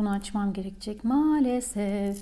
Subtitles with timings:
[0.00, 2.18] Bunu açmam gerekecek maalesef.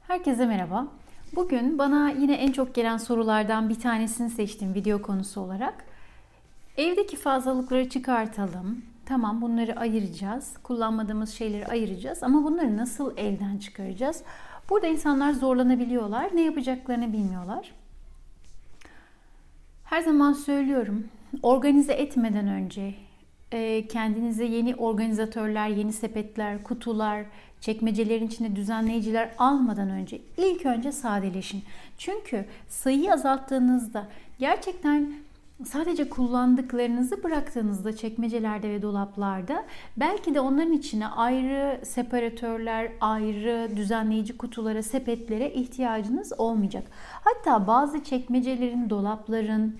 [0.00, 0.86] Herkese merhaba.
[1.32, 5.84] Bugün bana yine en çok gelen sorulardan bir tanesini seçtim video konusu olarak.
[6.76, 8.89] Evdeki fazlalıkları çıkartalım.
[9.10, 10.54] Tamam bunları ayıracağız.
[10.62, 14.22] Kullanmadığımız şeyleri ayıracağız ama bunları nasıl evden çıkaracağız?
[14.68, 16.30] Burada insanlar zorlanabiliyorlar.
[16.36, 17.72] Ne yapacaklarını bilmiyorlar.
[19.84, 21.08] Her zaman söylüyorum.
[21.42, 22.94] Organize etmeden önce
[23.52, 27.24] e, kendinize yeni organizatörler, yeni sepetler, kutular,
[27.60, 31.62] çekmecelerin içinde düzenleyiciler almadan önce ilk önce sadeleşin.
[31.98, 34.06] Çünkü sayıyı azalttığınızda
[34.38, 35.12] gerçekten
[35.64, 39.64] sadece kullandıklarınızı bıraktığınızda çekmecelerde ve dolaplarda
[39.96, 46.84] belki de onların içine ayrı separatörler, ayrı düzenleyici kutulara, sepetlere ihtiyacınız olmayacak.
[47.24, 49.76] Hatta bazı çekmecelerin, dolapların,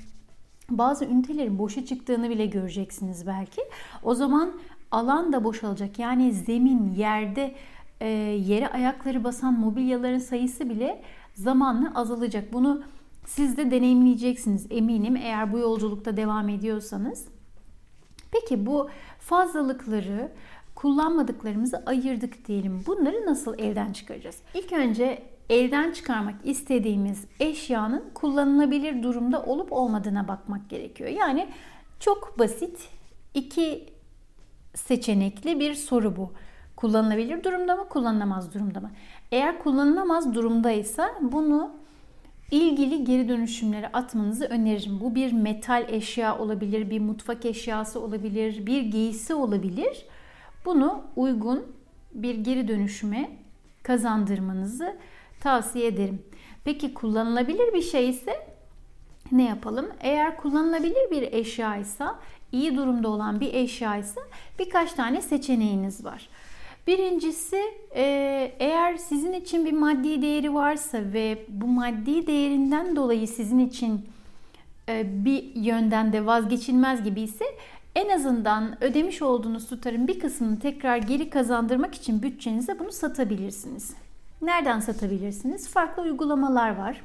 [0.71, 3.61] bazı ünitelerin boşa çıktığını bile göreceksiniz belki.
[4.03, 4.53] O zaman
[4.91, 5.99] alan da boşalacak.
[5.99, 7.55] Yani zemin, yerde
[8.01, 11.03] e, yere ayakları basan mobilyaların sayısı bile
[11.35, 12.53] zamanla azalacak.
[12.53, 12.83] Bunu
[13.27, 17.29] siz de deneyimleyeceksiniz eminim eğer bu yolculukta devam ediyorsanız.
[18.33, 20.33] Peki bu fazlalıkları
[20.75, 22.83] kullanmadıklarımızı ayırdık diyelim.
[22.87, 24.37] Bunları nasıl evden çıkaracağız?
[24.55, 31.11] İlk önce evden çıkarmak istediğimiz eşyanın kullanılabilir durumda olup olmadığına bakmak gerekiyor.
[31.11, 31.49] Yani
[32.01, 32.89] çok basit
[33.35, 33.87] iki
[34.75, 36.33] seçenekli bir soru bu.
[36.77, 38.91] Kullanılabilir durumda mı, kullanılamaz durumda mı?
[39.33, 41.80] Eğer kullanılamaz durumdaysa bunu
[42.51, 45.01] ilgili geri dönüşümlere atmanızı öneririm.
[45.01, 50.07] Bu bir metal eşya olabilir, bir mutfak eşyası olabilir, bir giysi olabilir.
[50.65, 51.67] Bunu uygun
[52.15, 53.31] bir geri dönüşüme
[53.83, 54.97] kazandırmanızı
[55.41, 56.23] tavsiye ederim.
[56.65, 58.47] Peki kullanılabilir bir şey ise
[59.33, 59.87] ne yapalım?
[60.01, 62.05] Eğer kullanılabilir bir eşya ise,
[62.53, 64.21] iyi durumda olan bir eşya ise
[64.59, 66.29] birkaç tane seçeneğiniz var.
[66.87, 67.61] Birincisi
[67.95, 68.03] e,
[68.59, 74.07] eğer sizin için bir maddi değeri varsa ve bu maddi değerinden dolayı sizin için
[74.89, 77.45] e, bir yönden de vazgeçilmez gibi ise
[77.95, 83.95] en azından ödemiş olduğunuz tutarın bir kısmını tekrar geri kazandırmak için bütçenize bunu satabilirsiniz.
[84.43, 85.69] Nereden satabilirsiniz?
[85.69, 87.01] Farklı uygulamalar var.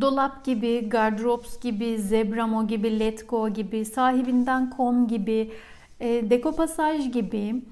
[0.00, 5.52] Dolap gibi, Gardrops gibi, Zebramo gibi, Letgo gibi, sahibinden.com gibi,
[6.00, 7.62] e, Dekopasaj gibi,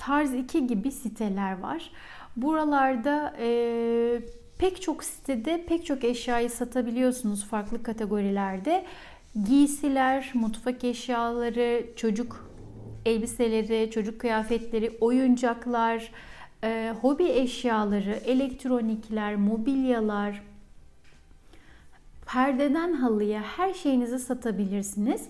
[0.00, 1.90] Tarz 2 gibi siteler var.
[2.36, 4.20] Buralarda e,
[4.58, 8.84] pek çok sitede pek çok eşyayı satabiliyorsunuz farklı kategorilerde.
[9.46, 12.50] Giysiler, mutfak eşyaları, çocuk
[13.06, 16.12] elbiseleri, çocuk kıyafetleri, oyuncaklar,
[16.64, 20.42] e, hobi eşyaları, elektronikler, mobilyalar,
[22.26, 25.22] perdeden halıya her şeyinizi satabilirsiniz.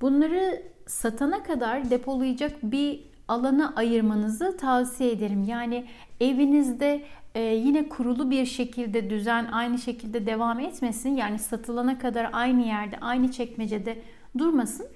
[0.00, 5.44] Bunları satana kadar depolayacak bir alana ayırmanızı tavsiye ederim.
[5.44, 5.84] Yani
[6.20, 7.02] evinizde
[7.34, 11.16] e, yine kurulu bir şekilde düzen aynı şekilde devam etmesin.
[11.16, 14.02] Yani satılana kadar aynı yerde, aynı çekmecede
[14.38, 14.86] durmasın.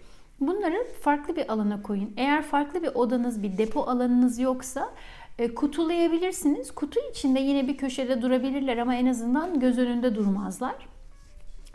[0.40, 2.12] Bunları farklı bir alana koyun.
[2.16, 4.90] Eğer farklı bir odanız, bir depo alanınız yoksa
[5.38, 6.70] e, kutulayabilirsiniz.
[6.70, 10.74] Kutu içinde yine bir köşede durabilirler ama en azından göz önünde durmazlar.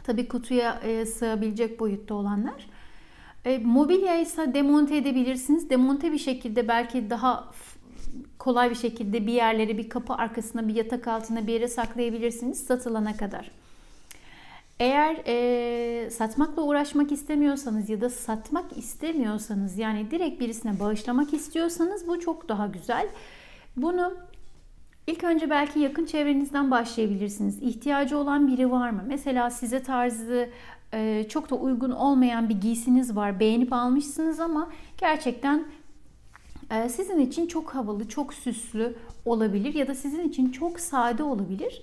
[0.03, 2.67] Tabii kutuya e, sığabilecek boyutta olanlar.
[3.45, 5.69] E, mobilya ise demonte edebilirsiniz.
[5.69, 7.51] Demonte bir şekilde belki daha
[8.39, 13.17] kolay bir şekilde bir yerlere, bir kapı arkasına, bir yatak altına bir yere saklayabilirsiniz satılana
[13.17, 13.51] kadar.
[14.79, 22.19] Eğer e, satmakla uğraşmak istemiyorsanız ya da satmak istemiyorsanız yani direkt birisine bağışlamak istiyorsanız bu
[22.19, 23.07] çok daha güzel.
[23.77, 24.13] Bunu
[25.07, 27.61] ilk önce belki yakın çevrenizden başlayabilirsiniz.
[27.61, 29.03] İhtiyacı olan biri var mı?
[29.07, 30.49] Mesela size tarzı
[30.93, 33.39] e, çok da uygun olmayan bir giysiniz var.
[33.39, 35.65] Beğenip almışsınız ama gerçekten
[36.71, 41.81] e, sizin için çok havalı, çok süslü olabilir ya da sizin için çok sade olabilir.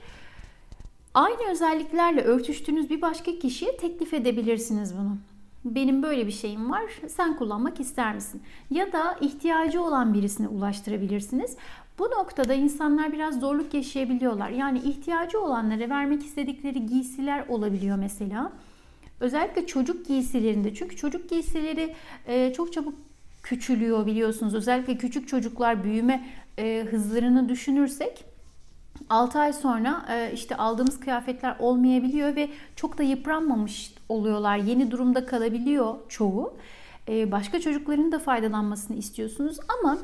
[1.14, 5.16] Aynı özelliklerle örtüştüğünüz bir başka kişiye teklif edebilirsiniz bunu.
[5.64, 6.82] Benim böyle bir şeyim var.
[7.08, 8.42] Sen kullanmak ister misin?
[8.70, 11.56] Ya da ihtiyacı olan birisine ulaştırabilirsiniz.
[11.98, 14.48] Bu noktada insanlar biraz zorluk yaşayabiliyorlar.
[14.50, 18.52] Yani ihtiyacı olanlara vermek istedikleri giysiler olabiliyor mesela.
[19.20, 21.94] Özellikle çocuk giysilerinde çünkü çocuk giysileri
[22.26, 22.94] e, çok çabuk
[23.42, 24.54] küçülüyor biliyorsunuz.
[24.54, 26.28] Özellikle küçük çocuklar büyüme
[26.58, 28.24] e, hızlarını düşünürsek
[29.10, 34.56] 6 ay sonra e, işte aldığımız kıyafetler olmayabiliyor ve çok da yıpranmamış oluyorlar.
[34.56, 36.56] Yeni durumda kalabiliyor çoğu.
[37.08, 39.98] başka çocukların da faydalanmasını istiyorsunuz ama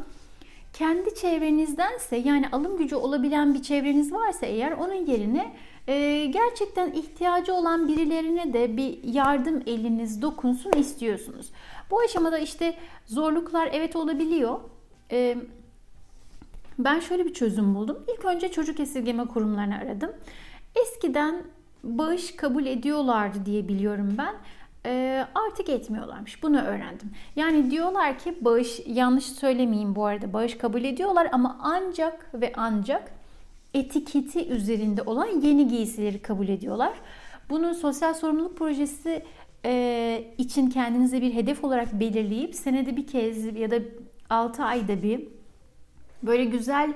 [0.72, 5.56] kendi çevrenizdense yani alım gücü olabilen bir çevreniz varsa eğer onun yerine
[5.88, 11.50] e, gerçekten ihtiyacı olan birilerine de bir yardım eliniz dokunsun istiyorsunuz.
[11.90, 12.74] Bu aşamada işte
[13.06, 14.60] zorluklar evet olabiliyor.
[15.12, 15.36] E,
[16.78, 17.98] ben şöyle bir çözüm buldum.
[18.14, 20.12] İlk önce çocuk esirgeme kurumlarını aradım.
[20.82, 21.42] Eskiden
[21.84, 24.34] bağış kabul ediyorlardı diye biliyorum ben.
[24.86, 26.42] E, artık etmiyorlarmış.
[26.42, 27.10] Bunu öğrendim.
[27.36, 33.12] Yani diyorlar ki bağış yanlış söylemeyeyim bu arada bağış kabul ediyorlar ama ancak ve ancak
[33.74, 36.92] etiketi üzerinde olan yeni giysileri kabul ediyorlar.
[37.50, 39.22] Bunu sosyal sorumluluk projesi
[39.64, 43.76] e, için kendinize bir hedef olarak belirleyip senede bir kez ya da
[44.30, 45.28] 6 ayda bir
[46.22, 46.92] böyle güzel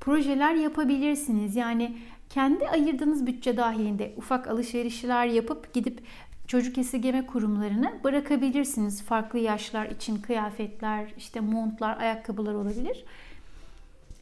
[0.00, 1.56] projeler yapabilirsiniz.
[1.56, 1.96] Yani
[2.30, 6.00] kendi ayırdığınız bütçe dahilinde ufak alışverişler yapıp gidip
[6.54, 9.02] çocuk esirgeme kurumlarına bırakabilirsiniz.
[9.02, 13.04] Farklı yaşlar için kıyafetler, işte montlar, ayakkabılar olabilir.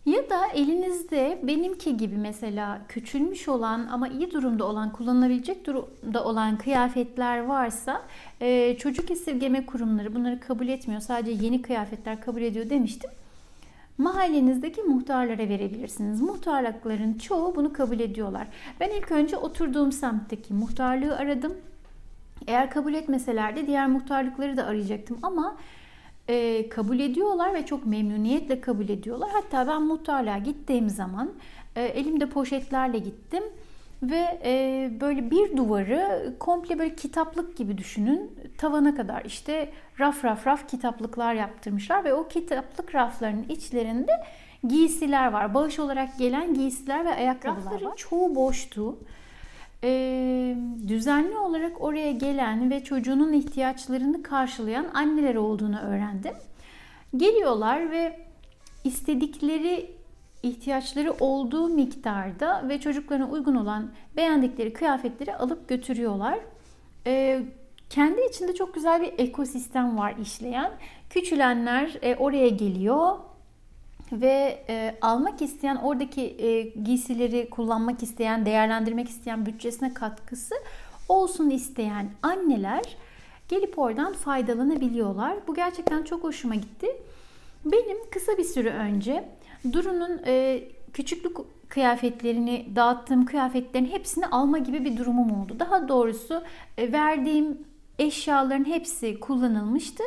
[0.06, 6.58] Ya da elinizde benimki gibi mesela küçülmüş olan ama iyi durumda olan, kullanılabilecek durumda olan
[6.58, 8.02] kıyafetler varsa
[8.40, 11.00] e, çocuk esirgeme kurumları bunları kabul etmiyor.
[11.00, 13.10] Sadece yeni kıyafetler kabul ediyor demiştim.
[13.98, 16.20] Mahallenizdeki muhtarlara verebilirsiniz.
[16.20, 18.46] Muhtarlıkların çoğu bunu kabul ediyorlar.
[18.80, 21.54] Ben ilk önce oturduğum semtteki muhtarlığı aradım.
[22.46, 25.56] Eğer kabul etmeselerdi diğer muhtarlıkları da arayacaktım ama
[26.28, 29.30] e, kabul ediyorlar ve çok memnuniyetle kabul ediyorlar.
[29.32, 31.32] Hatta ben muhtarlığa gittiğim zaman
[31.76, 33.42] e, elimde poşetlerle gittim
[34.02, 40.46] ve e, böyle bir duvarı komple böyle kitaplık gibi düşünün tavana kadar işte raf raf
[40.46, 44.12] raf kitaplıklar yaptırmışlar ve o kitaplık raflarının içlerinde
[44.68, 45.54] giysiler var.
[45.54, 47.96] Bağış olarak gelen giysiler ve ayakkabılar Rafların var.
[47.96, 48.98] çoğu boştu
[49.84, 50.56] e,
[50.88, 56.34] düzenli olarak oraya gelen ve çocuğunun ihtiyaçlarını karşılayan anneler olduğunu öğrendim.
[57.16, 58.20] Geliyorlar ve
[58.84, 59.90] istedikleri
[60.42, 66.38] ihtiyaçları olduğu miktarda ve çocuklarına uygun olan beğendikleri kıyafetleri alıp götürüyorlar.
[67.06, 67.42] E,
[67.90, 70.72] kendi içinde çok güzel bir ekosistem var işleyen.
[71.10, 73.18] Küçülenler e, oraya geliyor
[74.12, 80.54] ve e, almak isteyen oradaki e, giysileri kullanmak isteyen, değerlendirmek isteyen bütçesine katkısı
[81.08, 82.96] olsun isteyen anneler
[83.48, 85.36] gelip oradan faydalanabiliyorlar.
[85.46, 86.86] Bu gerçekten çok hoşuma gitti.
[87.64, 89.28] Benim kısa bir süre önce
[89.72, 90.62] Duru'nun e,
[90.92, 91.36] küçüklük
[91.68, 95.56] kıyafetlerini, dağıttığım kıyafetlerin hepsini alma gibi bir durumum oldu.
[95.58, 96.42] Daha doğrusu
[96.78, 97.58] e, verdiğim
[97.98, 100.02] eşyaların hepsi kullanılmıştı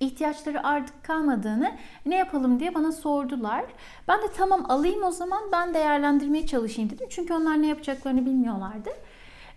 [0.00, 1.72] ihtiyaçları artık kalmadığını
[2.06, 3.64] ne yapalım diye bana sordular.
[4.08, 7.06] Ben de tamam alayım o zaman ben değerlendirmeye çalışayım dedim.
[7.10, 8.90] Çünkü onlar ne yapacaklarını bilmiyorlardı.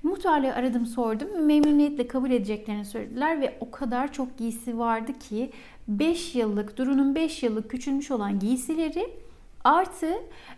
[0.03, 1.45] Muhtarlığı aradım sordum.
[1.45, 5.51] Memnuniyetle kabul edeceklerini söylediler ve o kadar çok giysi vardı ki
[5.87, 9.09] 5 yıllık, Duru'nun 5 yıllık küçülmüş olan giysileri
[9.63, 10.13] artı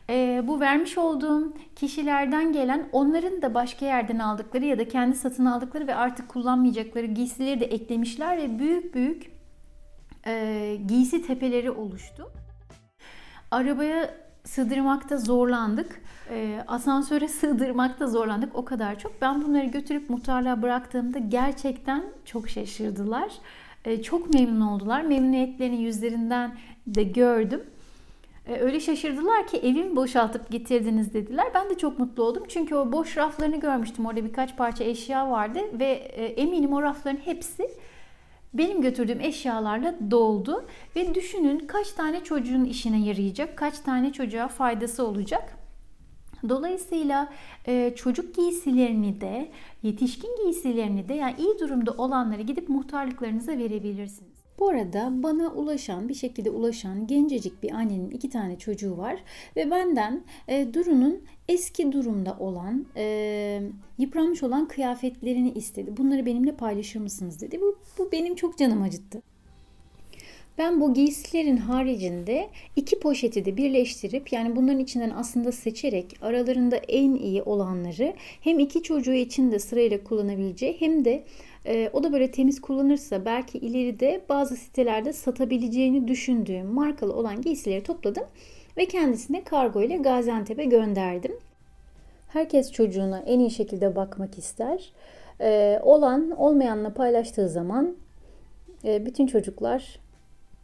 [0.09, 5.45] e, bu vermiş olduğum kişilerden gelen onların da başka yerden aldıkları ya da kendi satın
[5.45, 9.34] aldıkları ve artık kullanmayacakları giysileri de eklemişler ve büyük büyük
[10.27, 12.31] e, giysi tepeleri oluştu.
[13.51, 16.01] Arabaya sığdırmakta zorlandık.
[16.29, 19.21] E, asansöre sığdırmakta zorlandık o kadar çok.
[19.21, 23.31] Ben bunları götürüp muhtarlığa bıraktığımda gerçekten çok şaşırdılar.
[23.85, 25.01] E, çok memnun oldular.
[25.01, 26.55] Memnuniyetlerini yüzlerinden
[26.87, 27.63] de gördüm.
[28.47, 31.45] E, öyle şaşırdılar ki evimi boşaltıp getirdiniz dediler.
[31.53, 32.43] Ben de çok mutlu oldum.
[32.47, 34.05] Çünkü o boş raflarını görmüştüm.
[34.05, 37.69] Orada birkaç parça eşya vardı ve e, eminim o rafların hepsi
[38.57, 45.07] benim götürdüğüm eşyalarla doldu ve düşünün kaç tane çocuğun işine yarayacak, kaç tane çocuğa faydası
[45.07, 45.57] olacak.
[46.49, 47.33] Dolayısıyla
[47.67, 49.51] e, çocuk giysilerini de,
[49.83, 54.44] yetişkin giysilerini de yani iyi durumda olanları gidip muhtarlıklarınıza verebilirsiniz.
[54.59, 59.23] Bu arada bana ulaşan, bir şekilde ulaşan gencecik bir annenin iki tane çocuğu var
[59.55, 63.61] ve benden e, Duru'nun eski durumda olan, e,
[63.97, 65.97] yıpranmış olan kıyafetlerini istedi.
[65.97, 67.61] Bunları benimle paylaşır mısınız dedi.
[67.61, 69.21] Bu, bu benim çok canım acıttı.
[70.57, 77.15] Ben bu giysilerin haricinde iki poşeti de birleştirip yani bunların içinden aslında seçerek aralarında en
[77.15, 81.23] iyi olanları hem iki çocuğu için de sırayla kullanabileceği hem de
[81.65, 87.83] e, o da böyle temiz kullanırsa belki ileride bazı sitelerde satabileceğini düşündüğüm markalı olan giysileri
[87.83, 88.23] topladım
[88.77, 91.37] ve kendisine kargo ile Gaziantep'e gönderdim.
[92.27, 94.91] Herkes çocuğuna en iyi şekilde bakmak ister.
[95.41, 97.95] E, olan olmayanla paylaştığı zaman
[98.85, 100.04] e, bütün çocuklar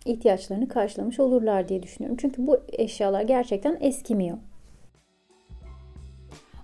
[0.05, 2.17] ihtiyaçlarını karşılamış olurlar diye düşünüyorum.
[2.21, 4.37] Çünkü bu eşyalar gerçekten eskimiyor.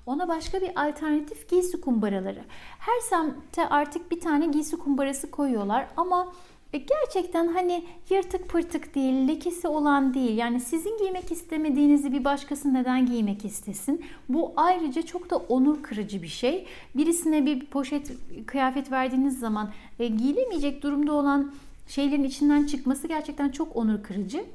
[0.05, 2.39] Ona başka bir alternatif giysi kumbaraları.
[2.79, 6.33] Her semtte artık bir tane giysi kumbarası koyuyorlar ama
[6.73, 10.37] e, gerçekten hani yırtık pırtık değil, lekesi olan değil.
[10.37, 14.05] Yani sizin giymek istemediğinizi bir başkası neden giymek istesin?
[14.29, 16.65] Bu ayrıca çok da onur kırıcı bir şey.
[16.95, 18.11] Birisine bir poşet
[18.45, 21.51] kıyafet verdiğiniz zaman e, giyilemeyecek durumda olan
[21.87, 24.45] şeylerin içinden çıkması gerçekten çok onur kırıcı.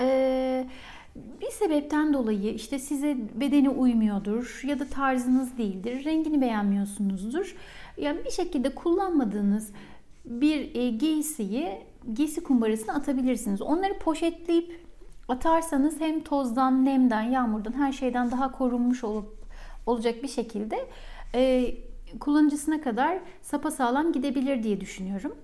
[0.00, 0.66] Eee
[1.40, 7.56] bir sebepten dolayı işte size bedeni uymuyordur ya da tarzınız değildir, rengini beğenmiyorsunuzdur.
[7.96, 9.70] Yani bir şekilde kullanmadığınız
[10.24, 11.68] bir e, giysiyi
[12.14, 13.62] giysi kumbarasına atabilirsiniz.
[13.62, 14.80] Onları poşetleyip
[15.28, 19.36] atarsanız hem tozdan, nemden, yağmurdan her şeyden daha korunmuş olup
[19.86, 20.88] olacak bir şekilde
[21.34, 21.74] e,
[22.20, 25.34] kullanıcısına kadar sapasağlam gidebilir diye düşünüyorum.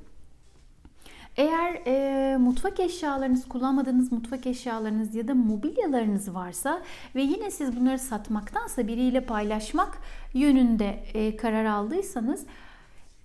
[1.37, 6.83] Eğer e, mutfak eşyalarınız, kullanmadığınız mutfak eşyalarınız ya da mobilyalarınız varsa
[7.15, 9.99] ve yine siz bunları satmaktansa biriyle paylaşmak
[10.35, 12.47] yönünde e, karar aldıysanız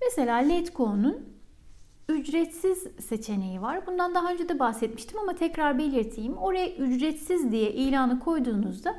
[0.02, 1.38] mesela Letgo'nun
[2.10, 3.88] ücretsiz seçeneği var.
[3.88, 6.38] Bundan daha önce de bahsetmiştim ama tekrar belirteyim.
[6.38, 8.96] Oraya ücretsiz diye ilanı koyduğunuzda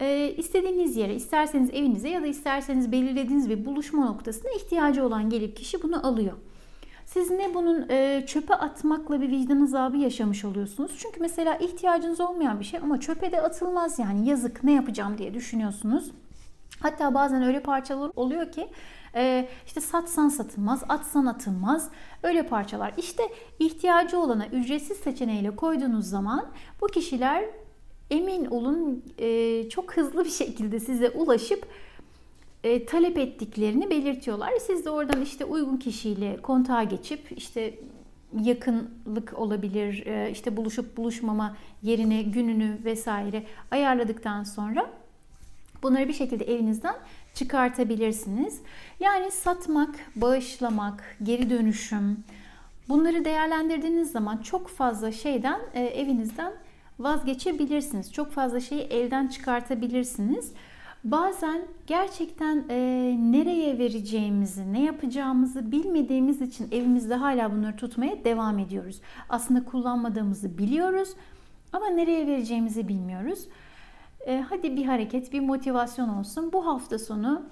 [0.00, 5.56] e, istediğiniz yere, isterseniz evinize ya da isterseniz belirlediğiniz bir buluşma noktasına ihtiyacı olan gelip
[5.56, 6.36] kişi bunu alıyor.
[7.14, 10.92] Siz ne bunun e, çöpe atmakla bir vicdan azabı yaşamış oluyorsunuz.
[10.98, 15.34] Çünkü mesela ihtiyacınız olmayan bir şey ama çöpe de atılmaz yani yazık ne yapacağım diye
[15.34, 16.10] düşünüyorsunuz.
[16.80, 18.68] Hatta bazen öyle parçalar oluyor ki
[19.14, 21.90] e, işte satsan satılmaz, atsan atılmaz
[22.22, 22.94] öyle parçalar.
[22.96, 23.22] İşte
[23.58, 26.46] ihtiyacı olana ücretsiz seçeneğiyle koyduğunuz zaman
[26.80, 27.44] bu kişiler
[28.10, 31.66] emin olun e, çok hızlı bir şekilde size ulaşıp
[32.64, 34.52] e, talep ettiklerini belirtiyorlar.
[34.66, 37.74] Siz de oradan işte uygun kişiyle kontağa geçip işte
[38.40, 44.90] yakınlık olabilir, e, işte buluşup buluşmama yerini, gününü vesaire ayarladıktan sonra
[45.82, 46.94] bunları bir şekilde evinizden
[47.34, 48.60] çıkartabilirsiniz.
[49.00, 52.24] Yani satmak, bağışlamak, geri dönüşüm
[52.88, 56.52] bunları değerlendirdiğiniz zaman çok fazla şeyden e, evinizden
[56.98, 58.12] vazgeçebilirsiniz.
[58.12, 60.52] Çok fazla şeyi elden çıkartabilirsiniz.
[61.04, 62.76] Bazen gerçekten e,
[63.18, 69.00] nereye vereceğimizi, ne yapacağımızı bilmediğimiz için evimizde hala bunları tutmaya devam ediyoruz.
[69.28, 71.08] Aslında kullanmadığımızı biliyoruz
[71.72, 73.48] ama nereye vereceğimizi bilmiyoruz.
[74.26, 76.52] E, hadi bir hareket, bir motivasyon olsun.
[76.52, 77.42] Bu hafta sonu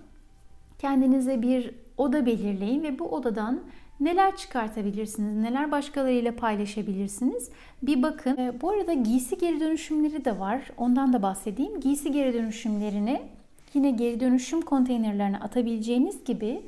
[0.78, 3.61] kendinize bir oda belirleyin ve bu odadan
[4.00, 7.50] neler çıkartabilirsiniz, neler başkalarıyla paylaşabilirsiniz
[7.82, 8.37] bir bakın.
[8.37, 10.71] E, bu arada giysi geri dönüşümleri de var.
[10.76, 11.80] Ondan da bahsedeyim.
[11.80, 13.23] Giysi geri dönüşümlerini
[13.75, 16.62] yine geri dönüşüm konteynerlerine atabileceğiniz gibi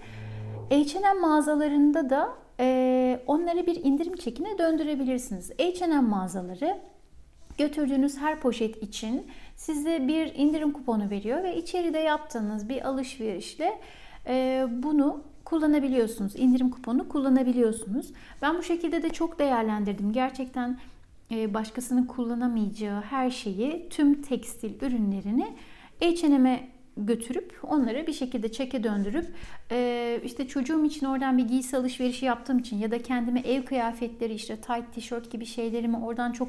[0.71, 2.29] H&M mağazalarında da
[2.61, 5.51] e, onları bir indirim çekine döndürebilirsiniz.
[5.51, 6.79] H&M mağazaları
[7.59, 13.81] götürdüğünüz her poşet için size bir indirim kuponu veriyor ve içeride yaptığınız bir alışverişle
[14.27, 16.37] e, bunu kullanabiliyorsunuz.
[16.37, 18.13] İndirim kuponu kullanabiliyorsunuz.
[18.43, 20.13] Ben bu şekilde de çok değerlendirdim.
[20.13, 20.79] Gerçekten
[21.31, 25.57] e, başkasının kullanamayacağı her şeyi, tüm tekstil ürünlerini
[26.01, 29.27] H&M'e götürüp onları bir şekilde çeke döndürüp
[29.71, 34.35] e, işte çocuğum için oradan bir giysi alışverişi yaptığım için ya da kendime ev kıyafetleri
[34.35, 36.49] işte tight tişört gibi şeylerimi oradan çok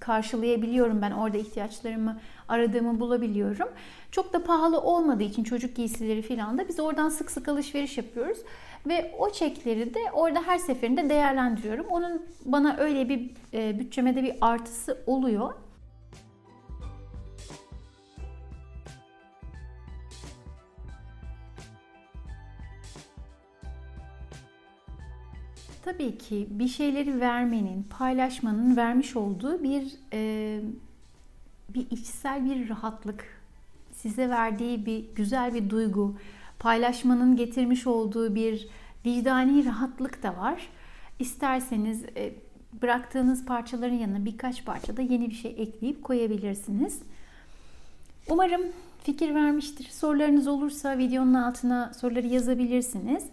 [0.00, 3.68] karşılayabiliyorum ben orada ihtiyaçlarımı aradığımı bulabiliyorum.
[4.10, 8.38] Çok da pahalı olmadığı için çocuk giysileri falan da biz oradan sık sık alışveriş yapıyoruz
[8.86, 11.86] ve o çekleri de orada her seferinde değerlendiriyorum.
[11.86, 15.54] Onun bana öyle bir e, bütçemede bir artısı oluyor.
[25.84, 30.60] Tabii ki bir şeyleri vermenin, paylaşmanın vermiş olduğu bir e,
[31.68, 33.24] bir içsel bir rahatlık,
[33.92, 36.14] size verdiği bir güzel bir duygu,
[36.58, 38.68] paylaşmanın getirmiş olduğu bir
[39.06, 40.68] vicdani rahatlık da var.
[41.18, 42.32] İsterseniz e,
[42.82, 47.02] bıraktığınız parçaların yanına birkaç parça da yeni bir şey ekleyip koyabilirsiniz.
[48.30, 48.62] Umarım
[49.02, 49.84] fikir vermiştir.
[49.84, 53.24] Sorularınız olursa videonun altına soruları yazabilirsiniz.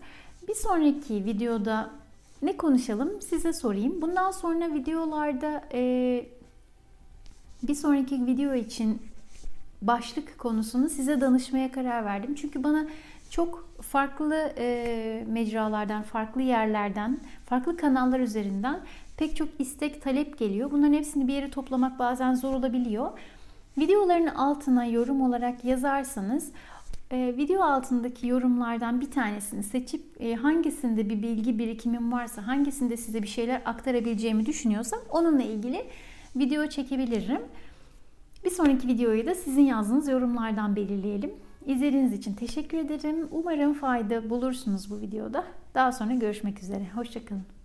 [0.47, 2.00] Bir sonraki videoda
[2.41, 4.01] ne konuşalım size sorayım.
[4.01, 6.25] Bundan sonra videolarda e,
[7.63, 9.01] bir sonraki video için
[9.81, 12.35] başlık konusunu size danışmaya karar verdim.
[12.35, 12.85] Çünkü bana
[13.29, 18.79] çok farklı e, mecralardan, farklı yerlerden, farklı kanallar üzerinden
[19.17, 20.71] pek çok istek, talep geliyor.
[20.71, 23.11] Bunların hepsini bir yere toplamak bazen zor olabiliyor.
[23.77, 26.51] Videoların altına yorum olarak yazarsanız
[27.11, 33.23] e, video altındaki yorumlardan bir tanesini seçip e, hangisinde bir bilgi birikimim varsa, hangisinde size
[33.23, 35.85] bir şeyler aktarabileceğimi düşünüyorsam onunla ilgili
[36.35, 37.41] video çekebilirim.
[38.45, 41.31] Bir sonraki videoyu da sizin yazdığınız yorumlardan belirleyelim.
[41.65, 43.27] İzlediğiniz için teşekkür ederim.
[43.31, 45.43] Umarım fayda bulursunuz bu videoda.
[45.75, 46.89] Daha sonra görüşmek üzere.
[46.95, 47.60] Hoşçakalın.